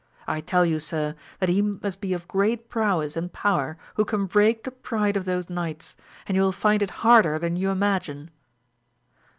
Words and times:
I 0.25 0.41
tell 0.41 0.65
you, 0.65 0.79
sir, 0.79 1.13
that 1.37 1.47
he 1.49 1.61
must 1.61 2.01
be 2.01 2.11
of 2.13 2.27
great 2.27 2.69
prowess 2.69 3.15
and 3.15 3.31
power 3.31 3.77
who 3.93 4.03
can 4.03 4.25
break 4.25 4.63
the 4.63 4.71
pride 4.71 5.15
of 5.15 5.25
those 5.25 5.47
knights; 5.47 5.95
and 6.25 6.35
you 6.35 6.41
will 6.41 6.51
find 6.51 6.81
it 6.81 6.89
harder 7.05 7.37
than 7.37 7.55
you 7.55 7.69
imagine. 7.69 8.31